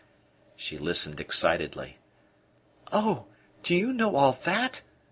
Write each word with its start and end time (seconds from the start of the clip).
She 0.55 0.79
listened 0.79 1.19
excitedly. 1.19 1.99
"Oh, 2.91 3.27
do 3.61 3.75
you 3.75 3.93
know 3.93 4.15
all 4.15 4.31
that?" 4.31 4.81